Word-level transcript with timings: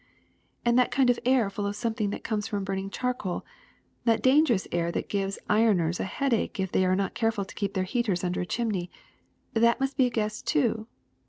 ''^* 0.01 0.03
And 0.65 0.79
that 0.79 0.89
kind 0.89 1.11
of 1.11 1.19
air 1.25 1.47
full 1.51 1.67
of 1.67 1.75
something 1.75 2.09
that 2.09 2.23
comes 2.23 2.47
from 2.47 2.63
burning 2.63 2.89
charcoal, 2.89 3.45
that 4.05 4.23
dangerous 4.23 4.67
air 4.71 4.91
that 4.91 5.09
gives 5.09 5.37
ironers 5.47 5.99
a 5.99 6.05
headache 6.05 6.59
if 6.59 6.71
they 6.71 6.87
are 6.87 6.95
not 6.95 7.13
careful 7.13 7.45
to 7.45 7.53
keep 7.53 7.75
their 7.75 7.83
heaters 7.83 8.23
under 8.23 8.41
a 8.41 8.45
chimney— 8.47 8.89
that 9.53 9.79
must 9.79 9.97
be 9.97 10.07
a 10.07 10.09
gas 10.09 10.41
too 10.41 10.87